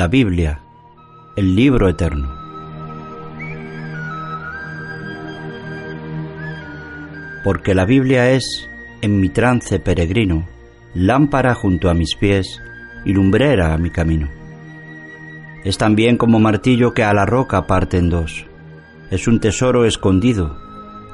La 0.00 0.08
Biblia, 0.08 0.62
el 1.36 1.54
libro 1.54 1.86
eterno. 1.86 2.34
Porque 7.44 7.74
la 7.74 7.84
Biblia 7.84 8.30
es, 8.30 8.66
en 9.02 9.20
mi 9.20 9.28
trance 9.28 9.78
peregrino, 9.78 10.48
lámpara 10.94 11.54
junto 11.54 11.90
a 11.90 11.92
mis 11.92 12.16
pies 12.16 12.62
y 13.04 13.12
lumbrera 13.12 13.74
a 13.74 13.76
mi 13.76 13.90
camino. 13.90 14.30
Es 15.64 15.76
también 15.76 16.16
como 16.16 16.40
martillo 16.40 16.94
que 16.94 17.04
a 17.04 17.12
la 17.12 17.26
roca 17.26 17.66
parte 17.66 17.98
en 17.98 18.08
dos. 18.08 18.46
Es 19.10 19.28
un 19.28 19.38
tesoro 19.38 19.84
escondido, 19.84 20.56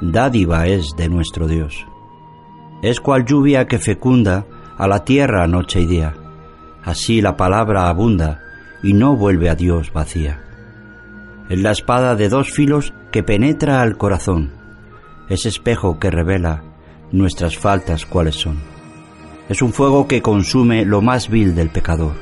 dádiva 0.00 0.68
es 0.68 0.94
de 0.96 1.08
nuestro 1.08 1.48
Dios. 1.48 1.84
Es 2.84 3.00
cual 3.00 3.24
lluvia 3.24 3.66
que 3.66 3.80
fecunda 3.80 4.46
a 4.78 4.86
la 4.86 5.04
tierra 5.04 5.48
noche 5.48 5.80
y 5.80 5.86
día. 5.86 6.14
Así 6.84 7.20
la 7.20 7.36
palabra 7.36 7.88
abunda 7.88 8.44
y 8.82 8.92
no 8.92 9.16
vuelve 9.16 9.50
a 9.50 9.54
Dios 9.54 9.92
vacía. 9.92 10.40
Es 11.48 11.60
la 11.60 11.70
espada 11.70 12.14
de 12.16 12.28
dos 12.28 12.50
filos 12.50 12.92
que 13.12 13.22
penetra 13.22 13.80
al 13.82 13.96
corazón. 13.96 14.50
Es 15.28 15.46
espejo 15.46 15.98
que 15.98 16.10
revela 16.10 16.62
nuestras 17.12 17.56
faltas 17.56 18.04
cuáles 18.04 18.34
son. 18.34 18.56
Es 19.48 19.62
un 19.62 19.72
fuego 19.72 20.08
que 20.08 20.22
consume 20.22 20.84
lo 20.84 21.02
más 21.02 21.28
vil 21.28 21.54
del 21.54 21.70
pecador, 21.70 22.14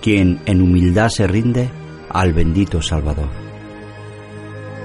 quien 0.00 0.40
en 0.46 0.62
humildad 0.62 1.10
se 1.10 1.26
rinde 1.26 1.68
al 2.08 2.32
bendito 2.32 2.80
Salvador. 2.80 3.28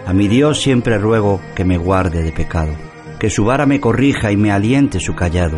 A 0.06 0.14
mi 0.14 0.28
Dios 0.28 0.62
siempre 0.62 0.98
ruego 0.98 1.42
que 1.56 1.66
me 1.66 1.78
guarde 1.78 2.24
de 2.24 2.32
pecado, 2.32 2.74
que 3.20 3.30
su 3.30 3.46
vara 3.46 3.66
me 3.66 3.80
corrija 3.80 4.31
y 4.31 4.38
me 4.38 4.52
aliente 4.52 5.00
su 5.00 5.16
callado. 5.16 5.58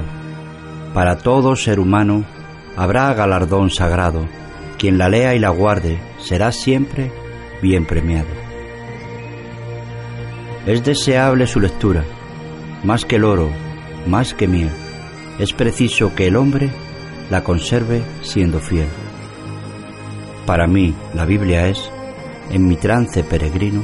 Para 0.93 1.17
todo 1.17 1.55
ser 1.55 1.79
humano 1.79 2.25
habrá 2.75 3.13
galardón 3.13 3.69
sagrado, 3.69 4.27
quien 4.79 4.97
la 4.97 5.09
lea 5.09 5.35
y 5.35 5.39
la 5.39 5.49
guarde 5.49 5.99
será 6.17 6.51
siempre 6.51 7.11
bien 7.61 7.85
premiado. 7.85 8.29
Es 10.65 10.83
deseable 10.83 11.45
su 11.47 11.59
lectura, 11.59 12.03
más 12.83 13.05
que 13.05 13.17
el 13.17 13.25
oro, 13.25 13.49
más 14.07 14.33
que 14.33 14.47
miel. 14.47 14.71
Es 15.37 15.53
preciso 15.53 16.15
que 16.15 16.27
el 16.27 16.37
hombre 16.37 16.69
la 17.29 17.43
conserve 17.43 18.01
siendo 18.21 18.59
fiel. 18.59 18.87
Para 20.45 20.65
mí 20.65 20.95
la 21.13 21.25
Biblia 21.25 21.67
es, 21.67 21.91
en 22.49 22.67
mi 22.67 22.75
trance 22.75 23.23
peregrino, 23.23 23.83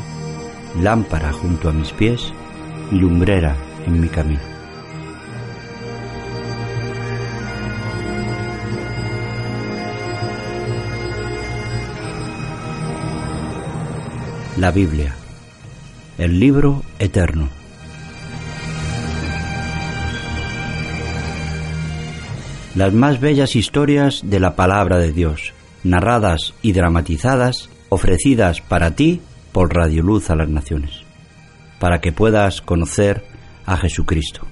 lámpara 0.81 1.31
junto 1.31 1.69
a 1.69 1.73
mis 1.73 1.91
pies 1.91 2.33
y 2.91 2.95
lumbrera 2.95 3.55
en 3.85 3.99
mi 3.99 4.07
camino. 4.07 4.54
La 14.65 14.71
Biblia, 14.71 15.13
el 16.17 16.39
libro 16.39 16.81
eterno. 16.97 17.49
Las 22.73 22.91
más 22.91 23.19
bellas 23.19 23.55
historias 23.55 24.21
de 24.23 24.39
la 24.39 24.55
palabra 24.55 24.97
de 24.97 25.11
Dios, 25.11 25.53
narradas 25.83 26.55
y 26.63 26.71
dramatizadas, 26.71 27.69
ofrecidas 27.89 28.61
para 28.61 28.95
ti 28.95 29.21
por 29.51 29.71
Radio 29.71 30.01
Luz 30.01 30.31
a 30.31 30.35
las 30.35 30.49
Naciones, 30.49 31.03
para 31.77 32.01
que 32.01 32.11
puedas 32.11 32.63
conocer 32.63 33.23
a 33.67 33.77
Jesucristo, 33.77 34.47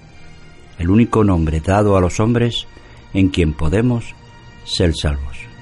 el 0.77 0.91
único 0.91 1.23
nombre 1.23 1.59
dado 1.59 1.97
a 1.97 2.01
los 2.01 2.19
hombres 2.19 2.67
en 3.15 3.29
quien 3.29 3.53
podemos 3.53 4.13
ser 4.63 4.93
salvos. 4.93 5.52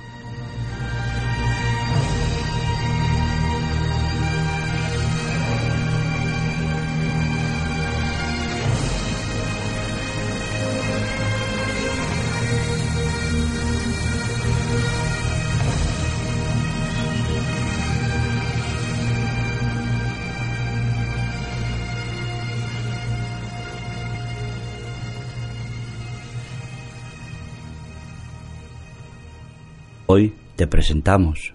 Hoy 30.14 30.34
te 30.58 30.68
presentamos 30.68 31.54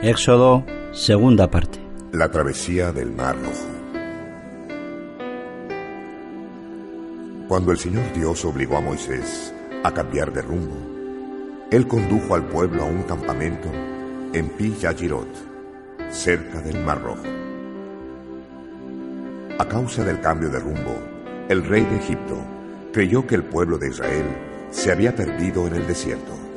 Éxodo, 0.00 0.64
segunda 0.92 1.50
parte. 1.50 1.78
La 2.12 2.30
travesía 2.30 2.92
del 2.92 3.12
Mar 3.12 3.36
Rojo. 3.36 3.68
Cuando 7.46 7.70
el 7.70 7.76
Señor 7.76 8.10
Dios 8.14 8.42
obligó 8.46 8.78
a 8.78 8.80
Moisés 8.80 9.52
a 9.84 9.92
cambiar 9.92 10.32
de 10.32 10.40
rumbo, 10.40 10.78
él 11.70 11.86
condujo 11.86 12.34
al 12.34 12.46
pueblo 12.46 12.84
a 12.84 12.86
un 12.86 13.02
campamento 13.02 13.68
en 14.32 14.48
Pi 14.48 14.74
Yajirot, 14.80 15.28
cerca 16.10 16.62
del 16.62 16.82
Mar 16.82 17.02
Rojo. 17.02 17.26
A 19.58 19.68
causa 19.68 20.02
del 20.04 20.22
cambio 20.22 20.48
de 20.48 20.58
rumbo, 20.58 20.96
el 21.50 21.62
rey 21.66 21.84
de 21.84 21.98
Egipto 21.98 22.38
creyó 22.94 23.26
que 23.26 23.34
el 23.34 23.44
pueblo 23.44 23.76
de 23.76 23.88
Israel 23.88 24.24
se 24.70 24.90
había 24.90 25.14
perdido 25.14 25.66
en 25.66 25.74
el 25.74 25.86
desierto. 25.86 26.47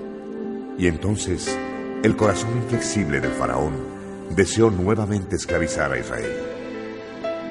Y 0.77 0.87
entonces 0.87 1.57
el 2.03 2.15
corazón 2.15 2.57
inflexible 2.57 3.19
del 3.19 3.31
faraón 3.31 3.75
deseó 4.35 4.71
nuevamente 4.71 5.35
esclavizar 5.35 5.91
a 5.91 5.99
Israel. 5.99 6.31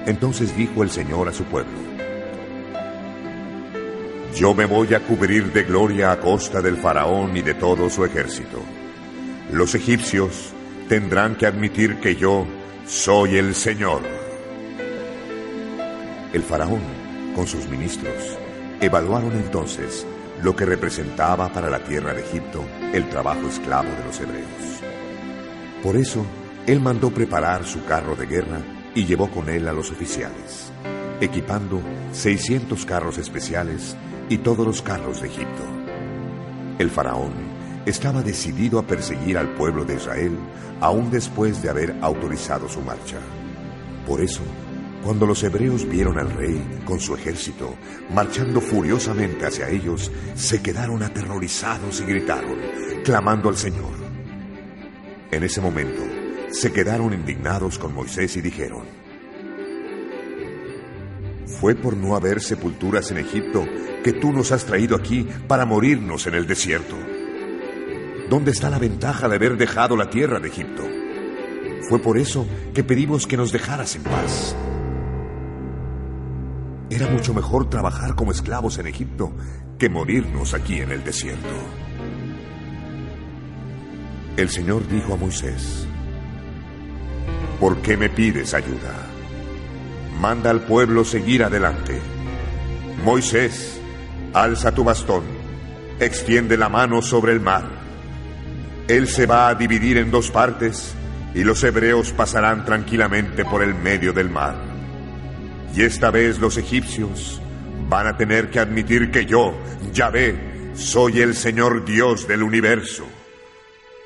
Entonces 0.07 0.57
dijo 0.57 0.83
el 0.83 0.91
Señor 0.91 1.29
a 1.29 1.33
su 1.33 1.45
pueblo, 1.45 1.79
Yo 4.35 4.55
me 4.55 4.65
voy 4.65 4.95
a 4.95 5.01
cubrir 5.01 5.53
de 5.53 5.63
gloria 5.65 6.13
a 6.13 6.21
costa 6.21 6.61
del 6.61 6.77
faraón 6.77 7.37
y 7.37 7.43
de 7.43 7.55
todo 7.55 7.91
su 7.91 8.05
ejército. 8.05 8.59
Los 9.53 9.75
egipcios 9.75 10.53
tendrán 10.89 11.37
que 11.37 11.47
admitir 11.47 12.01
que 12.01 12.17
yo 12.17 12.47
soy 12.87 13.37
el 13.37 13.55
Señor. 13.55 14.03
El 16.33 16.43
faraón, 16.43 16.81
con 17.35 17.47
sus 17.47 17.69
ministros, 17.69 18.39
evaluaron 18.81 19.33
entonces 19.33 20.07
lo 20.43 20.57
que 20.57 20.65
representaba 20.65 21.53
para 21.53 21.69
la 21.69 21.81
tierra 21.81 22.15
de 22.15 22.23
Egipto 22.23 22.65
el 22.93 23.09
trabajo 23.09 23.47
esclavo 23.49 23.89
de 23.89 24.05
los 24.05 24.21
hebreos. 24.21 24.83
Por 25.83 25.97
eso, 25.97 26.25
él 26.67 26.81
mandó 26.81 27.11
preparar 27.11 27.65
su 27.65 27.85
carro 27.85 28.17
de 28.17 28.27
guerra 28.27 28.61
y 28.95 29.05
llevó 29.05 29.31
con 29.31 29.49
él 29.49 29.69
a 29.69 29.73
los 29.73 29.91
oficiales, 29.91 30.73
equipando 31.21 31.81
600 32.13 32.85
carros 32.85 33.19
especiales 33.19 33.97
y 34.29 34.39
todos 34.39 34.67
los 34.67 34.83
carros 34.83 35.23
de 35.23 35.29
Egipto. 35.29 35.63
El 36.79 36.91
faraón 36.91 37.33
estaba 37.87 38.23
decidido 38.23 38.79
a 38.79 38.87
perseguir 38.87 39.39
al 39.39 39.55
pueblo 39.55 39.85
de 39.85 39.97
Israel 39.97 40.37
aún 40.81 41.11
después 41.11 41.63
de 41.63 41.71
haber 41.71 41.97
autorizado 42.01 42.69
su 42.69 42.81
marcha. 42.81 43.19
Por 44.07 44.21
eso, 44.21 44.43
cuando 45.03 45.27
los 45.27 45.43
hebreos 45.43 45.89
vieron 45.89 46.19
al 46.19 46.31
rey 46.31 46.81
con 46.85 47.01
su 47.01 47.15
ejército 47.15 47.75
marchando 48.15 48.61
furiosamente 48.61 49.47
hacia 49.47 49.69
ellos, 49.69 50.11
se 50.35 50.61
quedaron 50.63 51.03
aterrorizados 51.03 52.01
y 52.01 52.05
gritaron, 52.05 52.59
clamando 53.05 53.49
al 53.49 53.57
Señor. 53.57 53.93
En 55.31 55.43
ese 55.43 55.61
momento, 55.61 56.03
se 56.51 56.73
quedaron 56.73 57.15
indignados 57.15 57.79
con 57.79 57.95
Moisés 57.95 58.37
y 58.37 58.41
dijeron, 58.41 58.83
Fue 61.47 61.75
por 61.75 61.97
no 61.97 62.17
haber 62.17 62.41
sepulturas 62.41 63.11
en 63.11 63.19
Egipto 63.19 63.65
que 64.03 64.13
tú 64.13 64.33
nos 64.33 64.51
has 64.53 64.65
traído 64.65 64.97
aquí 64.97 65.27
para 65.47 65.65
morirnos 65.65 66.27
en 66.27 66.35
el 66.35 66.47
desierto. 66.47 66.97
¿Dónde 68.29 68.51
está 68.51 68.71
la 68.71 68.79
ventaja 68.79 69.29
de 69.29 69.37
haber 69.37 69.57
dejado 69.57 69.97
la 69.97 70.11
tierra 70.11 70.41
de 70.41 70.49
Egipto? 70.49 70.83
Fue 71.89 71.99
por 71.99 72.19
eso 72.19 72.47
que 72.75 72.85
pedimos 72.85 73.27
que 73.27 73.37
nos 73.37 73.53
dejaras 73.53 73.97
en 73.97 74.03
paz. 74.03 74.55
Era 76.91 77.07
mucho 77.07 77.33
mejor 77.33 77.71
trabajar 77.71 78.17
como 78.17 78.33
esclavos 78.33 78.79
en 78.79 78.89
Egipto 78.89 79.31
que 79.79 79.89
morirnos 79.89 80.55
aquí 80.55 80.81
en 80.81 80.91
el 80.91 81.05
desierto. 81.05 81.49
El 84.37 84.49
Señor 84.49 84.89
dijo 84.89 85.15
a 85.15 85.17
Moisés, 85.17 85.87
¿por 87.61 87.77
qué 87.79 87.97
me 87.97 88.09
pides 88.09 88.55
ayuda? 88.55 89.07
Manda 90.21 90.51
al 90.51 90.63
pueblo 90.63 91.05
seguir 91.05 91.45
adelante. 91.45 92.01
Moisés, 93.05 93.81
alza 94.35 94.75
tu 94.75 94.83
bastón, 94.83 95.23
extiende 96.01 96.57
la 96.57 96.69
mano 96.69 97.03
sobre 97.03 97.33
el 97.33 97.41
mar. 97.41 97.69
Él 98.89 99.07
se 99.07 99.27
va 99.27 99.49
a 99.49 99.55
dividir 99.55 99.97
en 99.97 100.11
dos 100.11 100.33
partes 100.33 100.93
y 101.37 101.45
los 101.45 101.63
hebreos 101.63 102.11
pasarán 102.13 102.65
tranquilamente 102.65 103.45
por 103.45 103.63
el 103.63 103.77
medio 103.77 104.13
del 104.13 104.29
mar. 104.29 104.70
Y 105.75 105.83
esta 105.83 106.11
vez 106.11 106.39
los 106.39 106.57
egipcios 106.57 107.41
van 107.89 108.07
a 108.07 108.17
tener 108.17 108.51
que 108.51 108.61
admitir 108.61 109.11
que 109.11 109.27
yo, 109.27 109.55
Yahvé, 109.93 110.73
soy 110.75 111.21
el 111.21 111.35
Señor 111.35 111.85
Dios 111.85 112.27
del 112.27 112.43
universo. 112.43 113.05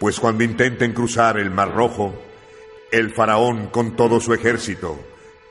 Pues 0.00 0.18
cuando 0.20 0.44
intenten 0.44 0.92
cruzar 0.92 1.38
el 1.38 1.50
Mar 1.50 1.74
Rojo, 1.74 2.14
el 2.90 3.10
faraón 3.10 3.68
con 3.68 3.96
todo 3.96 4.20
su 4.20 4.34
ejército, 4.34 4.98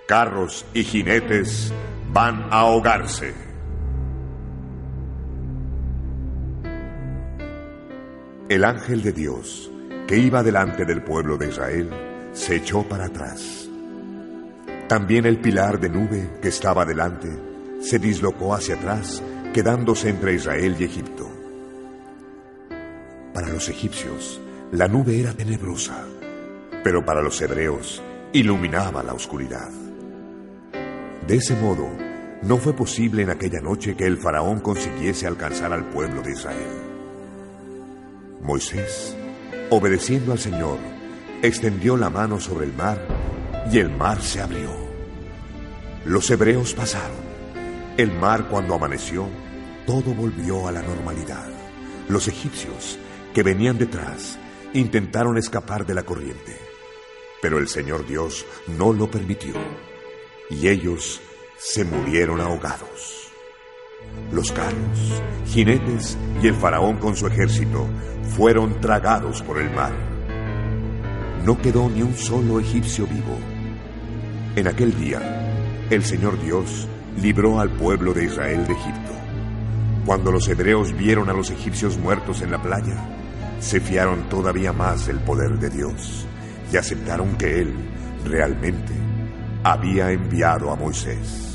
carros 0.08 0.66
y 0.74 0.84
jinetes 0.84 1.74
van 2.12 2.44
a 2.52 2.62
ahogarse. 2.62 3.34
El 8.50 8.64
ángel 8.66 9.02
de 9.02 9.14
Dios, 9.14 9.72
que 10.08 10.18
iba 10.18 10.44
delante 10.44 10.86
del 10.86 11.02
pueblo 11.02 11.38
de 11.38 11.50
Israel, 11.50 11.90
se 12.34 12.58
echó 12.58 12.84
para 12.84 13.06
atrás. 13.06 13.63
También 14.94 15.26
el 15.26 15.40
pilar 15.40 15.80
de 15.80 15.90
nube 15.90 16.30
que 16.40 16.50
estaba 16.50 16.86
delante 16.86 17.28
se 17.82 17.98
dislocó 17.98 18.54
hacia 18.54 18.76
atrás, 18.76 19.24
quedándose 19.52 20.10
entre 20.10 20.36
Israel 20.36 20.76
y 20.78 20.84
Egipto. 20.84 21.28
Para 23.34 23.50
los 23.50 23.70
egipcios, 23.70 24.40
la 24.72 24.88
nube 24.88 25.20
era 25.20 25.34
tenebrosa, 25.34 26.06
pero 26.84 27.04
para 27.04 27.24
los 27.24 27.42
hebreos 27.42 28.04
iluminaba 28.34 29.02
la 29.02 29.16
oscuridad. 29.16 29.72
De 31.26 31.38
ese 31.38 31.56
modo, 31.56 31.90
no 32.44 32.58
fue 32.58 32.74
posible 32.74 33.24
en 33.24 33.32
aquella 33.32 33.62
noche 33.62 33.96
que 33.96 34.06
el 34.06 34.20
faraón 34.20 34.60
consiguiese 34.60 35.26
alcanzar 35.26 35.74
al 35.74 35.86
pueblo 35.86 36.22
de 36.22 36.34
Israel. 36.34 36.72
Moisés, 38.44 39.18
obedeciendo 39.72 40.34
al 40.34 40.40
Señor, 40.40 40.78
extendió 41.42 41.98
la 41.98 42.12
mano 42.12 42.40
sobre 42.40 42.68
el 42.68 42.74
mar 42.74 43.00
y 43.72 43.80
el 43.80 43.90
mar 43.90 44.22
se 44.22 44.40
abrió. 44.40 44.83
Los 46.06 46.30
hebreos 46.30 46.74
pasaron. 46.74 47.16
El 47.96 48.12
mar 48.12 48.50
cuando 48.50 48.76
amaneció, 48.76 49.30
todo 49.86 50.14
volvió 50.14 50.68
a 50.68 50.72
la 50.74 50.82
normalidad. 50.82 51.48
Los 52.10 52.28
egipcios 52.28 53.00
que 53.34 53.42
venían 53.42 53.78
detrás 53.78 54.38
intentaron 54.74 55.38
escapar 55.38 55.86
de 55.86 55.94
la 55.94 56.04
corriente, 56.04 56.58
pero 57.42 57.58
el 57.58 57.70
Señor 57.70 58.06
Dios 58.06 58.46
no 58.68 58.92
lo 58.92 59.10
permitió 59.10 59.54
y 60.50 60.68
ellos 60.68 61.22
se 61.58 61.86
murieron 61.86 62.42
ahogados. 62.42 63.32
Los 64.34 64.52
carros, 64.52 65.22
jinetes 65.46 66.18
y 66.42 66.48
el 66.48 66.56
faraón 66.56 66.98
con 66.98 67.16
su 67.16 67.28
ejército 67.28 67.88
fueron 68.36 68.82
tragados 68.82 69.42
por 69.42 69.58
el 69.58 69.74
mar. 69.74 69.94
No 71.46 71.62
quedó 71.62 71.90
ni 71.90 72.02
un 72.02 72.18
solo 72.18 72.60
egipcio 72.60 73.08
vivo. 73.08 73.38
En 74.56 74.68
aquel 74.68 74.98
día, 75.00 75.53
el 75.90 76.04
Señor 76.04 76.42
Dios 76.42 76.88
libró 77.22 77.60
al 77.60 77.70
pueblo 77.70 78.14
de 78.14 78.26
Israel 78.26 78.66
de 78.68 78.74
Egipto. 78.74 79.12
Cuando 80.06 80.32
los 80.32 80.48
hebreos 80.48 80.96
vieron 80.98 81.30
a 81.30 81.34
los 81.34 81.50
egipcios 81.52 81.98
muertos 81.98 82.42
en 82.42 82.52
la 82.52 82.62
playa, 82.62 82.98
se 83.60 83.80
fiaron 83.80 84.28
todavía 84.30 84.74
más 84.74 85.08
del 85.08 85.20
poder 85.20 85.60
de 85.60 85.70
Dios 85.70 86.26
y 86.72 86.78
aceptaron 86.78 87.38
que 87.38 87.62
Él 87.62 87.74
realmente 88.26 88.94
había 89.64 90.12
enviado 90.12 90.72
a 90.72 90.76
Moisés. 90.76 91.54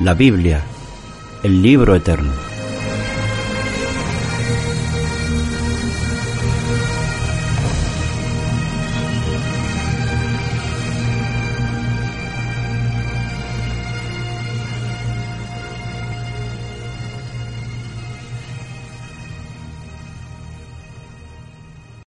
La 0.00 0.14
Biblia, 0.14 0.60
el 1.42 1.60
libro 1.60 1.96
eterno. 1.96 2.51